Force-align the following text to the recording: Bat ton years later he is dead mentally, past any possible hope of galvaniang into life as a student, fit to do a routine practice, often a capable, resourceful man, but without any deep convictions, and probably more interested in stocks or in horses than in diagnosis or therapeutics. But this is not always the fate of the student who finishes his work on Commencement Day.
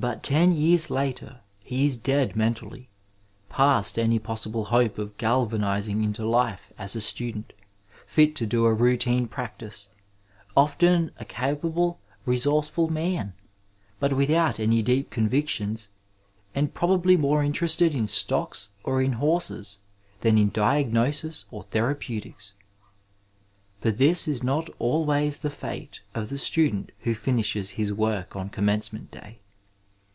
Bat 0.00 0.22
ton 0.22 0.52
years 0.52 0.88
later 0.88 1.42
he 1.62 1.84
is 1.84 1.98
dead 1.98 2.34
mentally, 2.34 2.88
past 3.50 3.98
any 3.98 4.18
possible 4.18 4.64
hope 4.64 4.96
of 4.96 5.18
galvaniang 5.18 6.02
into 6.02 6.26
life 6.26 6.72
as 6.78 6.96
a 6.96 7.02
student, 7.02 7.52
fit 8.06 8.34
to 8.36 8.46
do 8.46 8.64
a 8.64 8.72
routine 8.72 9.28
practice, 9.28 9.90
often 10.56 11.10
a 11.18 11.26
capable, 11.26 12.00
resourceful 12.24 12.88
man, 12.88 13.34
but 13.98 14.14
without 14.14 14.58
any 14.58 14.80
deep 14.80 15.10
convictions, 15.10 15.90
and 16.54 16.72
probably 16.72 17.14
more 17.14 17.44
interested 17.44 17.94
in 17.94 18.08
stocks 18.08 18.70
or 18.82 19.02
in 19.02 19.12
horses 19.12 19.80
than 20.22 20.38
in 20.38 20.48
diagnosis 20.48 21.44
or 21.50 21.62
therapeutics. 21.64 22.54
But 23.82 23.98
this 23.98 24.26
is 24.26 24.42
not 24.42 24.70
always 24.78 25.40
the 25.40 25.50
fate 25.50 26.00
of 26.14 26.30
the 26.30 26.38
student 26.38 26.90
who 27.00 27.14
finishes 27.14 27.72
his 27.72 27.92
work 27.92 28.34
on 28.34 28.48
Commencement 28.48 29.10
Day. 29.10 29.40